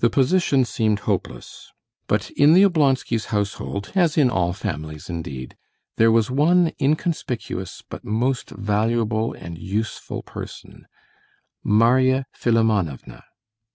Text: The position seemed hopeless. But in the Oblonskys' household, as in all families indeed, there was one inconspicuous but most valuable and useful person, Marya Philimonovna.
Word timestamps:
The 0.00 0.10
position 0.10 0.66
seemed 0.66 0.98
hopeless. 1.08 1.72
But 2.06 2.30
in 2.32 2.52
the 2.52 2.64
Oblonskys' 2.64 3.28
household, 3.32 3.92
as 3.94 4.18
in 4.18 4.28
all 4.28 4.52
families 4.52 5.08
indeed, 5.08 5.56
there 5.96 6.12
was 6.12 6.30
one 6.30 6.72
inconspicuous 6.78 7.82
but 7.88 8.04
most 8.04 8.50
valuable 8.50 9.32
and 9.32 9.56
useful 9.56 10.22
person, 10.22 10.86
Marya 11.64 12.26
Philimonovna. 12.34 13.22